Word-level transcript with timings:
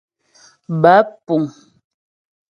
Báp 0.81 1.07
puŋ. 1.25 1.43